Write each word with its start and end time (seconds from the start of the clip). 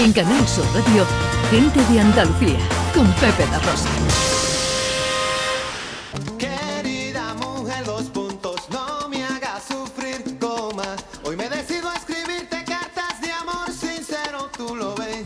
En 0.00 0.12
Canal 0.12 0.46
Sur 0.46 0.64
Radio, 0.74 1.04
Gente 1.50 1.80
de 1.92 1.98
Andalucía, 1.98 2.60
con 2.94 3.04
Pepe 3.14 3.44
La 3.50 3.58
Rosa. 3.58 3.88
Querida 6.38 7.34
mujer, 7.34 7.84
dos 7.84 8.04
puntos, 8.04 8.60
no 8.70 9.08
me 9.08 9.24
hagas 9.24 9.64
sufrir, 9.64 10.38
coma. 10.38 10.94
Hoy 11.24 11.34
me 11.34 11.48
decido 11.48 11.88
a 11.88 11.94
escribirte 11.94 12.62
cartas 12.64 13.20
de 13.20 13.32
amor 13.32 13.72
sincero, 13.72 14.48
tú 14.56 14.76
lo 14.76 14.94
ves. 14.94 15.24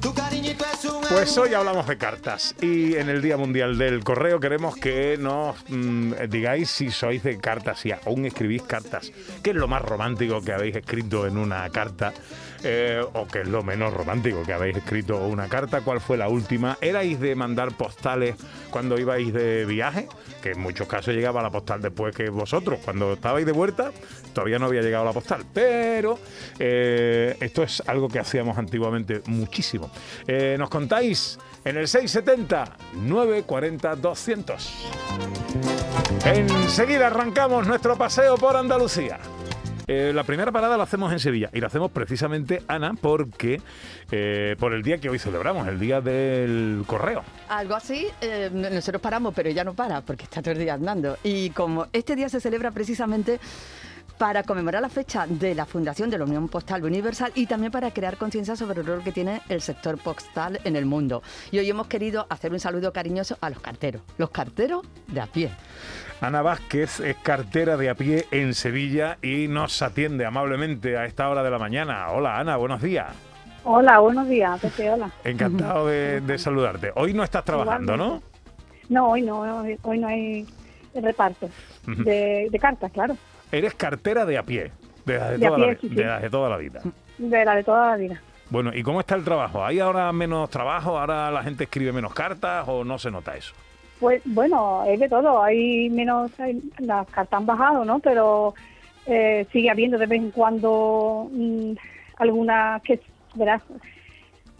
Tu 0.00 0.12
cariñito 0.12 0.64
es 0.64 0.84
un 0.84 1.00
Pues 1.08 1.38
hoy 1.38 1.54
hablamos 1.54 1.86
de 1.86 1.96
cartas 1.96 2.56
y 2.60 2.96
en 2.96 3.08
el 3.08 3.22
Día 3.22 3.36
Mundial 3.36 3.78
del 3.78 4.02
Correo 4.02 4.40
queremos 4.40 4.74
que 4.74 5.16
nos 5.16 5.54
mm, 5.68 6.14
digáis 6.28 6.68
si 6.70 6.90
sois 6.90 7.22
de 7.22 7.38
cartas, 7.38 7.78
si 7.78 7.92
aún 7.92 8.26
escribís 8.26 8.62
cartas. 8.62 9.12
¿Qué 9.44 9.50
es 9.50 9.56
lo 9.56 9.68
más 9.68 9.82
romántico 9.82 10.40
que 10.40 10.52
habéis 10.52 10.74
escrito 10.74 11.24
en 11.24 11.36
una 11.36 11.70
carta? 11.70 12.12
Eh, 12.64 13.04
¿O 13.14 13.26
qué 13.26 13.42
es 13.42 13.48
lo 13.48 13.62
menos 13.62 13.92
romántico 13.94 14.42
que 14.42 14.52
habéis 14.52 14.76
escrito 14.76 15.16
una 15.26 15.48
carta? 15.48 15.80
¿Cuál 15.82 16.00
fue 16.00 16.16
la 16.16 16.28
última? 16.28 16.76
¿Erais 16.80 17.20
de 17.20 17.34
mandar 17.34 17.72
postales 17.72 18.36
cuando 18.70 18.98
ibais 18.98 19.32
de 19.32 19.64
viaje? 19.64 20.08
Que 20.42 20.52
en 20.52 20.60
muchos 20.60 20.88
casos 20.88 21.14
llegaba 21.14 21.42
la 21.42 21.50
postal 21.50 21.80
después 21.80 22.14
que 22.14 22.30
vosotros. 22.30 22.80
Cuando 22.84 23.12
estabais 23.12 23.46
de 23.46 23.52
vuelta 23.52 23.92
todavía 24.32 24.58
no 24.58 24.66
había 24.66 24.82
llegado 24.82 25.04
la 25.04 25.12
postal. 25.12 25.44
Pero 25.52 26.18
eh, 26.58 27.36
esto 27.40 27.62
es 27.62 27.82
algo 27.86 28.08
que 28.08 28.18
hacíamos 28.18 28.58
antiguamente 28.58 29.22
muchísimo. 29.26 29.90
Eh, 30.26 30.56
¿Nos 30.58 30.70
contáis? 30.70 31.38
En 31.64 31.76
el 31.76 31.88
670 31.88 32.76
940 32.94 33.96
200. 33.96 34.84
Enseguida 36.24 37.08
arrancamos 37.08 37.66
nuestro 37.66 37.96
paseo 37.96 38.36
por 38.36 38.56
Andalucía. 38.56 39.18
Eh, 39.88 40.12
la 40.14 40.22
primera 40.22 40.52
parada 40.52 40.76
la 40.76 40.84
hacemos 40.84 41.10
en 41.12 41.18
Sevilla 41.18 41.48
y 41.54 41.60
la 41.60 41.68
hacemos 41.68 41.90
precisamente, 41.90 42.62
Ana, 42.68 42.92
porque 43.00 43.62
eh, 44.10 44.54
por 44.58 44.74
el 44.74 44.82
día 44.82 44.98
que 44.98 45.08
hoy 45.08 45.18
celebramos, 45.18 45.66
el 45.66 45.80
día 45.80 46.02
del 46.02 46.84
correo. 46.86 47.24
Algo 47.48 47.74
así, 47.74 48.06
eh, 48.20 48.50
nosotros 48.52 49.00
paramos, 49.00 49.32
pero 49.34 49.48
ella 49.48 49.64
no 49.64 49.72
para 49.72 50.02
porque 50.02 50.24
está 50.24 50.42
todo 50.42 50.52
el 50.52 50.58
día 50.58 50.74
andando. 50.74 51.16
Y 51.24 51.48
como 51.50 51.86
este 51.94 52.14
día 52.16 52.28
se 52.28 52.38
celebra 52.38 52.70
precisamente 52.70 53.40
para 54.18 54.42
conmemorar 54.42 54.82
la 54.82 54.88
fecha 54.88 55.26
de 55.28 55.54
la 55.54 55.64
fundación 55.64 56.10
de 56.10 56.18
la 56.18 56.24
Unión 56.24 56.48
Postal 56.48 56.84
Universal 56.84 57.30
y 57.36 57.46
también 57.46 57.70
para 57.70 57.92
crear 57.92 58.16
conciencia 58.16 58.56
sobre 58.56 58.80
el 58.80 58.86
rol 58.86 59.02
que 59.02 59.12
tiene 59.12 59.40
el 59.48 59.60
sector 59.60 59.96
postal 59.96 60.60
en 60.64 60.74
el 60.74 60.86
mundo. 60.86 61.22
Y 61.52 61.58
hoy 61.58 61.70
hemos 61.70 61.86
querido 61.86 62.26
hacer 62.28 62.52
un 62.52 62.58
saludo 62.58 62.92
cariñoso 62.92 63.38
a 63.40 63.48
los 63.48 63.60
carteros, 63.60 64.02
los 64.18 64.30
carteros 64.30 64.84
de 65.06 65.20
a 65.20 65.26
pie. 65.26 65.50
Ana 66.20 66.42
Vázquez 66.42 66.98
es 67.00 67.16
cartera 67.18 67.76
de 67.76 67.90
a 67.90 67.94
pie 67.94 68.26
en 68.32 68.54
Sevilla 68.54 69.18
y 69.22 69.46
nos 69.46 69.80
atiende 69.82 70.26
amablemente 70.26 70.98
a 70.98 71.04
esta 71.04 71.28
hora 71.28 71.44
de 71.44 71.50
la 71.50 71.58
mañana. 71.58 72.10
Hola 72.10 72.40
Ana, 72.40 72.56
buenos 72.56 72.82
días. 72.82 73.06
Hola, 73.62 74.00
buenos 74.00 74.28
días, 74.28 74.58
Pepe, 74.60 74.90
hola. 74.90 75.10
Encantado 75.22 75.86
de, 75.86 76.20
de 76.26 76.38
saludarte. 76.38 76.90
Hoy 76.96 77.14
no 77.14 77.22
estás 77.22 77.44
trabajando, 77.44 77.96
¿no? 77.96 78.22
No, 78.88 79.10
hoy 79.10 79.22
no, 79.22 79.40
hoy, 79.40 79.78
hoy 79.82 79.98
no 79.98 80.08
hay 80.08 80.46
reparto 80.94 81.48
de, 81.86 82.48
de 82.50 82.58
cartas, 82.58 82.90
claro, 82.90 83.16
Eres 83.52 83.74
cartera 83.74 84.24
de 84.26 84.38
a 84.38 84.42
pie, 84.42 84.70
de 85.06 85.18
las 85.18 85.30
de, 85.30 85.38
toda, 85.46 85.56
pie, 85.56 85.66
la, 85.66 85.74
sí, 85.80 85.88
sí. 85.88 85.94
de 85.94 86.04
las 86.04 86.22
de 86.22 86.30
toda 86.30 86.48
la 86.50 86.56
vida. 86.56 86.80
de 87.18 87.44
la 87.44 87.54
de 87.56 87.64
toda 87.64 87.90
la 87.90 87.96
vida. 87.96 88.22
Bueno, 88.50 88.70
¿y 88.74 88.82
cómo 88.82 89.00
está 89.00 89.14
el 89.14 89.24
trabajo? 89.24 89.64
¿Hay 89.64 89.78
ahora 89.78 90.10
menos 90.12 90.48
trabajo? 90.50 90.98
¿Ahora 90.98 91.30
la 91.30 91.42
gente 91.42 91.64
escribe 91.64 91.92
menos 91.92 92.14
cartas 92.14 92.64
o 92.66 92.82
no 92.84 92.98
se 92.98 93.10
nota 93.10 93.36
eso? 93.36 93.54
Pues 94.00 94.22
bueno, 94.24 94.84
es 94.86 94.98
de 95.00 95.08
todo, 95.08 95.42
hay 95.42 95.90
menos, 95.90 96.38
hay- 96.40 96.62
las 96.78 97.06
cartas 97.08 97.38
han 97.38 97.46
bajado, 97.46 97.84
¿no? 97.84 97.98
Pero 97.98 98.54
eh, 99.06 99.46
sigue 99.52 99.70
habiendo 99.70 99.98
de 99.98 100.06
vez 100.06 100.20
en 100.20 100.30
cuando 100.30 101.28
mm, 101.32 101.72
algunas 102.18 102.80
que, 102.82 103.00
verás, 103.34 103.60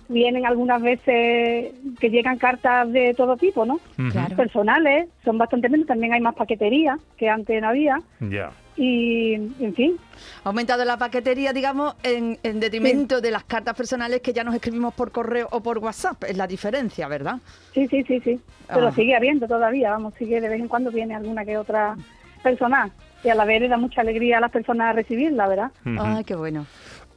vienen 0.09 0.45
algunas 0.47 0.83
veces 0.83 1.73
que 2.01 2.11
llegan 2.11 2.39
cartas 2.39 2.91
de 2.93 3.15
todo 3.15 3.37
tipo, 3.37 3.65
¿no? 3.65 3.79
Claro. 4.11 4.37
Personales, 4.37 5.09
son 5.25 5.39
bastante 5.39 5.69
menos, 5.69 5.87
también 5.87 6.13
hay 6.15 6.21
más 6.21 6.35
paquetería 6.35 6.99
que 7.17 7.29
antes 7.29 7.61
no 7.63 7.69
había 7.69 8.01
Ya. 8.21 8.51
Y, 8.79 9.35
en 9.35 9.75
fin, 9.75 9.99
Ha 10.45 10.49
aumentado 10.49 10.85
la 10.85 10.97
paquetería, 10.97 11.53
digamos, 11.53 11.95
en, 12.03 12.39
en 12.43 12.61
detrimento 12.61 13.21
de 13.21 13.31
las 13.33 13.45
cartas 13.45 13.75
personales 13.75 14.21
que 14.21 14.33
ya 14.33 14.45
nos 14.45 14.55
escribimos 14.55 14.95
por 14.95 15.11
correo 15.11 15.49
o 15.51 15.61
por 15.61 15.79
WhatsApp. 15.79 16.23
Es 16.25 16.37
la 16.37 16.47
diferencia, 16.47 17.09
¿verdad? 17.09 17.39
Sí, 17.75 17.89
sí, 17.89 18.05
sí, 18.05 18.21
sí. 18.21 18.41
Pero 18.69 18.89
Ah. 18.89 18.93
sigue 18.93 19.17
habiendo 19.17 19.47
todavía, 19.49 19.91
vamos, 19.91 20.15
sigue 20.19 20.41
de 20.41 20.49
vez 20.49 20.61
en 20.61 20.69
cuando 20.69 20.91
viene 20.91 21.15
alguna 21.15 21.45
que 21.45 21.59
otra 21.59 21.97
persona. 22.43 22.91
Y 23.25 23.31
a 23.31 23.35
la 23.35 23.45
vez 23.45 23.61
le 23.61 23.69
da 23.69 23.77
mucha 23.77 24.01
alegría 24.03 24.39
a 24.39 24.41
las 24.41 24.53
personas 24.53 24.91
a 24.91 24.93
recibirla, 24.93 25.49
¿verdad? 25.49 25.73
Ujú. 25.85 25.97
Ay, 26.01 26.23
qué 26.25 26.37
bueno. 26.37 26.67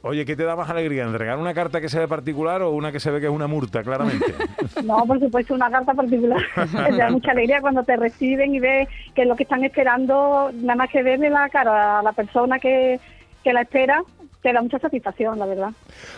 Oye, 0.04 0.24
¿qué 0.24 0.34
te 0.34 0.42
da 0.42 0.56
más 0.56 0.68
alegría? 0.68 1.04
¿Entregar 1.04 1.38
una 1.38 1.54
carta 1.54 1.80
que 1.80 1.88
se 1.88 1.98
ve 1.98 2.08
particular 2.08 2.60
o 2.62 2.72
una 2.72 2.90
que 2.90 2.98
se 2.98 3.10
ve 3.12 3.20
que 3.20 3.26
es 3.26 3.32
una 3.32 3.46
multa, 3.46 3.82
claramente? 3.82 4.34
No, 4.84 5.04
por 5.06 5.20
supuesto, 5.20 5.54
una 5.54 5.70
carta 5.70 5.94
particular. 5.94 6.42
Te 6.88 6.96
da 6.96 7.10
mucha 7.10 7.30
alegría 7.30 7.60
cuando 7.60 7.84
te 7.84 7.96
reciben 7.96 8.54
y 8.54 8.60
ves 8.60 8.88
que 9.14 9.22
es 9.22 9.28
lo 9.28 9.36
que 9.36 9.44
están 9.44 9.62
esperando, 9.64 10.50
nada 10.54 10.74
más 10.74 10.90
que 10.90 11.02
verle 11.02 11.30
la 11.30 11.48
cara 11.48 12.00
a 12.00 12.02
la 12.02 12.12
persona 12.12 12.58
que, 12.58 12.98
que 13.44 13.52
la 13.52 13.62
espera, 13.62 14.02
te 14.42 14.52
da 14.52 14.60
mucha 14.60 14.78
satisfacción, 14.80 15.38
la 15.38 15.46
verdad. 15.46 15.70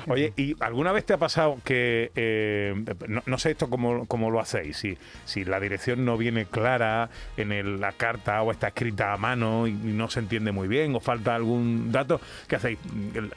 Oye, 0.09 0.33
¿y 0.37 0.55
alguna 0.61 0.93
vez 0.93 1.05
te 1.05 1.13
ha 1.13 1.19
pasado 1.19 1.59
que, 1.63 2.11
eh, 2.17 2.75
no, 3.07 3.23
no 3.27 3.39
sé 3.39 3.51
esto 3.51 3.69
cómo, 3.69 4.07
cómo 4.07 4.31
lo 4.31 4.41
hacéis, 4.41 4.79
si, 4.79 4.97
si 5.25 5.45
la 5.45 5.61
dirección 5.61 6.05
no 6.07 6.17
viene 6.17 6.47
clara 6.47 7.11
en 7.37 7.53
el- 7.53 7.81
la 7.81 7.93
carta 7.93 8.41
o 8.43 8.51
está 8.51 8.69
escrita 8.69 9.13
a 9.13 9.19
mano 9.19 9.67
y, 9.67 9.73
no 9.73 10.09
se 10.09 10.21
entiende 10.21 10.53
muy 10.53 10.69
bien 10.69 10.95
o 10.95 11.01
falta 11.01 11.35
algún 11.35 11.93
dato, 11.93 12.21
¿qué 12.49 12.57
hacéis? 12.57 12.79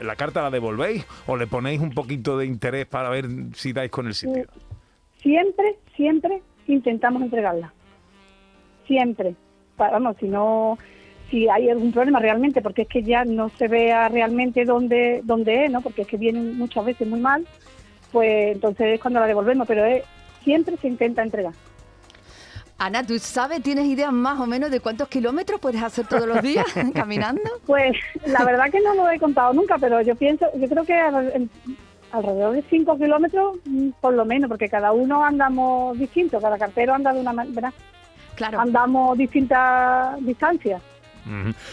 ¿La 0.00 0.16
carta 0.16 0.40
la 0.42 0.50
devolvéis 0.50 1.06
o 1.26 1.36
le 1.36 1.46
ponéis 1.46 1.80
un 1.80 1.90
poquito 1.90 2.38
de 2.38 2.46
interés 2.46 2.86
para 2.86 3.10
ver 3.10 3.26
si 3.54 3.72
dais 3.74 3.90
con 3.90 4.06
el 4.06 4.14
sitio? 4.14 4.46
Siempre, 5.22 5.76
siempre 5.96 6.42
intentamos 6.66 7.22
entregarla. 7.22 7.72
Siempre. 8.86 9.34
Vamos, 9.76 10.16
si 10.18 10.26
no, 10.26 10.78
si 11.30 11.48
hay 11.48 11.68
algún 11.68 11.92
problema 11.92 12.18
realmente, 12.20 12.62
porque 12.62 12.82
es 12.82 12.88
que 12.88 13.02
ya 13.02 13.24
no 13.24 13.50
se 13.58 13.68
vea 13.68 14.08
realmente 14.08 14.64
dónde, 14.64 15.20
dónde 15.24 15.66
es, 15.66 15.70
¿no? 15.70 15.80
Porque 15.82 16.02
es 16.02 16.08
que 16.08 16.16
vienen 16.16 16.56
muchas 16.56 16.84
veces 16.84 17.06
muy 17.06 17.20
mal, 17.20 17.46
pues 18.12 18.54
entonces 18.54 18.94
es 18.94 19.00
cuando 19.00 19.20
la 19.20 19.26
devolvemos, 19.26 19.66
pero 19.66 19.84
es, 19.84 20.02
siempre 20.42 20.76
se 20.78 20.88
intenta 20.88 21.22
entregar. 21.22 21.52
Ana, 22.80 23.04
¿tú 23.04 23.18
sabes, 23.18 23.60
tienes 23.62 23.86
ideas 23.86 24.12
más 24.12 24.38
o 24.38 24.46
menos 24.46 24.70
de 24.70 24.78
cuántos 24.80 25.08
kilómetros 25.08 25.60
puedes 25.60 25.82
hacer 25.82 26.06
todos 26.06 26.26
los 26.28 26.40
días 26.42 26.64
caminando? 26.94 27.42
Pues 27.66 27.92
la 28.26 28.44
verdad 28.44 28.70
que 28.70 28.80
no 28.80 28.94
lo 28.94 29.10
he 29.10 29.18
contado 29.18 29.52
nunca, 29.52 29.76
pero 29.78 30.00
yo 30.00 30.14
pienso, 30.14 30.46
yo 30.56 30.68
creo 30.68 30.84
que 30.84 30.94
al- 30.94 31.50
alrededor 32.12 32.54
de 32.54 32.62
5 32.70 32.96
kilómetros, 32.96 33.56
mm, 33.66 33.88
por 34.00 34.14
lo 34.14 34.24
menos, 34.24 34.48
porque 34.48 34.68
cada 34.68 34.92
uno 34.92 35.24
andamos 35.24 35.98
distinto, 35.98 36.40
cada 36.40 36.56
cartero 36.56 36.94
anda 36.94 37.12
de 37.12 37.20
una 37.20 37.32
manera, 37.32 37.72
Claro. 38.36 38.60
andamos 38.60 39.18
distintas 39.18 40.24
distancias, 40.24 40.80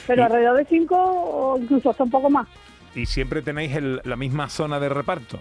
Pero 0.08 0.22
y, 0.22 0.26
alrededor 0.26 0.58
de 0.58 0.66
5 0.66 0.96
o 0.98 1.58
incluso 1.60 1.90
hasta 1.90 2.04
un 2.04 2.12
poco 2.12 2.30
más. 2.30 2.48
y 2.96 3.06
siempre 3.06 3.42
tenéis 3.42 3.76
el- 3.76 4.02
la 4.04 4.16
misma 4.16 4.50
zona 4.50 4.80
de 4.80 4.90
reparto? 4.90 5.40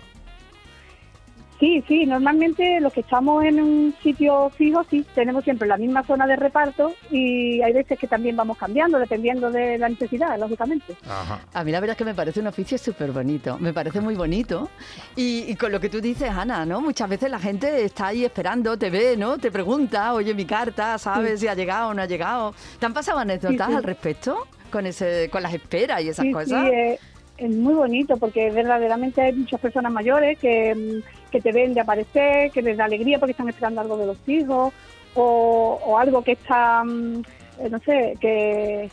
Sí, 1.61 1.83
sí, 1.87 2.05
normalmente 2.05 2.81
los 2.81 2.93
que 2.93 3.01
estamos 3.01 3.45
en 3.45 3.61
un 3.63 3.95
sitio 4.03 4.51
fijo, 4.51 4.85
sí, 4.91 5.07
tenemos 5.15 5.45
siempre 5.45 5.69
la 5.69 5.77
misma 5.77 6.03
zona 6.03 6.27
de 6.27 6.37
reparto 6.37 6.95
y 7.11 7.63
hay 7.63 7.73
veces 7.73 7.99
que 7.99 8.09
también 8.09 8.37
vamos 8.37 8.59
cambiando 8.59 8.99
dependiendo 8.99 9.51
de 9.51 9.79
la 9.79 9.89
necesidad, 9.89 10.39
lógicamente. 10.39 10.97
Ajá. 11.09 11.41
A 11.53 11.65
mí 11.65 11.71
la 11.71 11.81
verdad 11.81 11.93
es 11.95 11.99
que 11.99 12.05
me 12.05 12.15
parece 12.15 12.41
un 12.41 12.49
oficio 12.49 12.77
súper 12.77 13.13
bonito, 13.13 13.57
me 13.59 13.73
parece 13.73 14.01
muy 14.01 14.15
bonito. 14.17 14.69
Y, 15.17 15.45
y 15.49 15.55
con 15.55 15.71
lo 15.71 15.81
que 15.81 15.89
tú 15.89 16.01
dices, 16.01 16.29
Ana, 16.31 16.67
¿no? 16.67 16.81
Muchas 16.81 17.09
veces 17.09 17.31
la 17.31 17.39
gente 17.39 17.85
está 17.85 18.09
ahí 18.09 18.25
esperando, 18.25 18.77
te 18.77 18.91
ve, 18.91 19.17
¿no? 19.17 19.39
Te 19.39 19.51
pregunta, 19.53 20.13
oye, 20.13 20.35
mi 20.35 20.45
carta, 20.45 20.99
¿sabes 20.99 21.41
si 21.41 21.47
ha 21.49 21.55
llegado 21.55 21.91
o 21.91 21.95
no 21.95 22.03
ha 22.03 22.07
llegado? 22.07 22.53
¿Te 22.81 22.87
han 22.87 22.93
pasado 22.93 23.19
anécdotas 23.21 23.67
Sí, 23.69 23.73
sí. 23.73 23.77
al 23.79 23.83
respecto? 23.85 24.47
Con, 24.71 24.87
ese, 24.87 25.29
con 25.31 25.41
las 25.45 25.55
esperas 25.55 26.03
y 26.03 26.09
esas 26.09 26.25
sí, 26.27 26.33
cosas. 26.33 26.67
sí, 26.67 26.75
eh, 26.75 26.99
es 27.37 27.51
muy 27.51 27.75
bonito 27.75 28.17
porque 28.17 28.51
verdaderamente 28.51 29.21
hay 29.21 29.33
muchas 29.33 29.61
personas 29.61 29.93
mayores 29.93 30.39
que, 30.39 30.75
mm, 30.75 31.31
que 31.31 31.41
te 31.41 31.53
ven 31.53 31.75
de 31.75 31.81
aparecer, 31.81 32.51
que 32.51 32.63
les 32.63 32.77
da 32.77 32.85
alegría 32.85 33.19
porque 33.19 33.33
están 33.33 33.49
esperando 33.49 33.81
algo 33.81 33.97
de 33.97 34.07
los 34.07 34.19
hijos 34.29 34.73
o, 35.15 35.81
o 35.85 35.99
algo 35.99 36.23
que 36.23 36.33
está, 36.33 36.85
mm, 36.85 37.23
eh, 37.61 37.71
no 37.71 37.79
sé, 37.81 38.17
que 38.21 38.91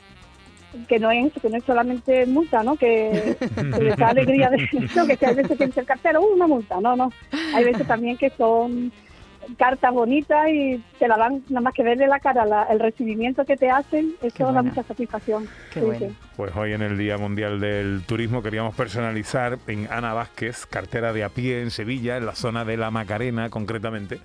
que 0.87 0.99
no 0.99 1.11
es 1.11 1.33
que 1.33 1.49
no 1.49 1.57
es 1.57 1.63
solamente 1.65 2.25
multa, 2.25 2.63
¿no? 2.63 2.77
Que, 2.77 3.35
que 3.55 3.83
les 3.83 3.97
da 3.97 4.07
alegría 4.09 4.49
de 4.49 4.57
eso, 4.85 5.05
que 5.05 5.17
hay 5.25 5.35
veces 5.35 5.57
que 5.57 5.65
dice 5.67 5.81
el 5.81 5.85
cartero, 5.85 6.21
"Uh, 6.21 6.33
una 6.33 6.47
multa, 6.47 6.79
no, 6.79 6.95
no. 6.95 7.11
Hay 7.53 7.65
veces 7.65 7.85
también 7.85 8.17
que 8.17 8.29
son 8.29 8.91
cartas 9.57 9.93
bonitas 9.93 10.47
y 10.49 10.83
te 10.99 11.07
la 11.07 11.17
dan 11.17 11.43
nada 11.49 11.61
más 11.61 11.73
que 11.73 11.83
verle 11.83 12.07
la 12.07 12.19
cara, 12.19 12.45
la- 12.45 12.63
el 12.63 12.79
recibimiento 12.79 13.45
que 13.45 13.57
te 13.57 13.69
hacen, 13.69 14.11
Qué 14.21 14.27
eso 14.27 14.45
da 14.45 14.51
buena. 14.51 14.63
mucha 14.69 14.83
satisfacción. 14.83 15.47
Qué 15.73 15.79
Sí, 15.79 15.85
bueno. 15.85 15.99
sí. 16.07 16.15
Pues 16.37 16.55
hoy 16.55 16.73
en 16.73 16.81
el 16.81 16.97
Día 16.97 17.17
Mundial 17.17 17.59
del 17.59 18.03
Turismo 18.05 18.41
queríamos 18.41 18.75
personalizar 18.75 19.57
en 19.67 19.87
Ana 19.91 20.13
Vázquez, 20.13 20.65
cartera 20.65 21.13
de 21.13 21.23
a 21.23 21.29
pie 21.29 21.61
en 21.61 21.71
Sevilla, 21.71 22.17
en 22.17 22.25
la 22.25 22.35
zona 22.35 22.65
de 22.65 22.77
la 22.77 22.89
Macarena 22.91 23.49
concretamente, 23.49 24.19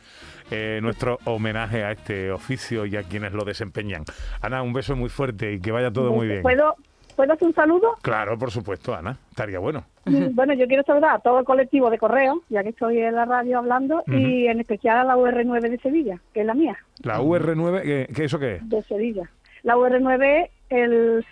eh, 0.50 0.78
nuestro 0.82 1.18
homenaje 1.24 1.82
a 1.84 1.90
este 1.92 2.30
oficio 2.30 2.86
y 2.86 2.96
a 2.96 3.02
quienes 3.02 3.32
lo 3.32 3.44
desempeñan. 3.44 4.04
Ana, 4.40 4.62
un 4.62 4.72
beso 4.72 4.94
muy 4.96 5.08
fuerte 5.10 5.52
y 5.54 5.60
que 5.60 5.72
vaya 5.72 5.90
todo 5.90 6.12
muy 6.12 6.28
bien. 6.28 6.42
¿Puedo, 6.42 6.76
¿Puedo 7.16 7.32
hacer 7.32 7.48
un 7.48 7.54
saludo? 7.54 7.94
Claro, 8.02 8.38
por 8.38 8.50
supuesto, 8.50 8.94
Ana. 8.94 9.16
Estaría 9.30 9.58
bueno. 9.58 9.84
Mm, 10.04 10.34
Bueno, 10.34 10.52
yo 10.54 10.66
quiero 10.68 10.82
saludar 10.84 11.16
a 11.16 11.18
todo 11.18 11.38
el 11.40 11.44
colectivo 11.44 11.90
de 11.90 11.98
correo, 11.98 12.42
ya 12.50 12.62
que 12.62 12.68
estoy 12.68 12.98
en 12.98 13.14
la 13.14 13.24
radio 13.24 13.58
hablando, 13.58 14.02
y 14.06 14.46
en 14.46 14.60
especial 14.60 14.98
a 14.98 15.04
la 15.04 15.16
UR9 15.16 15.60
de 15.70 15.78
Sevilla, 15.78 16.18
que 16.32 16.40
es 16.40 16.46
la 16.46 16.54
mía, 16.54 16.76
La 17.02 17.20
UR9, 17.20 17.82
¿qué, 17.82 18.08
qué 18.14 18.24
eso 18.24 18.38
qué 18.38 18.56
es? 18.56 18.68
de 18.68 18.82
Sevilla. 18.82 19.28
La 19.62 19.76
UR9 19.76 20.44
es 20.44 20.50
el, 20.68 21.26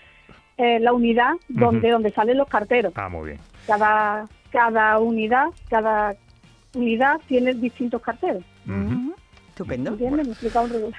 eh, 0.57 0.81
la 0.81 0.93
unidad 0.93 1.33
donde, 1.49 1.91
donde 1.91 2.11
salen 2.13 2.39
los 2.39 2.49
carteros. 2.49 2.93
Ah, 2.97 3.09
muy 3.09 3.27
bien. 3.31 3.39
Cada, 3.67 4.27
cada 4.51 4.99
unidad, 4.99 5.49
cada 5.69 6.15
unidad 6.75 7.21
tiene 7.29 7.55
distintos 7.55 8.01
carteros. 8.03 8.43
Ujú. 8.67 9.15
Estupendo. 9.55 9.97
Regular. 9.97 10.27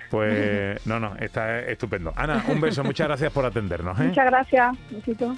Pues 0.09 0.87
no, 0.87 0.97
no, 0.97 1.13
está 1.17 1.59
estupendo. 1.59 2.13
Ana, 2.15 2.45
un 2.47 2.61
beso, 2.61 2.85
muchas 2.85 3.07
gracias 3.07 3.33
por 3.33 3.43
atendernos. 3.43 3.99
¿eh? 3.99 4.03
Muchas 4.03 4.25
gracias. 4.25 4.77
Besito. 4.89 5.35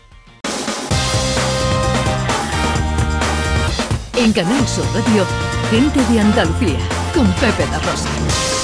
En 4.18 4.34
Canal 4.34 4.68
Sur 4.68 4.86
Radio, 4.94 5.26
gente 5.72 6.14
de 6.14 6.20
Andalucía, 6.20 6.80
con 7.16 7.26
Pepe 7.34 7.66
da 7.72 7.80
Rosa. 7.80 8.57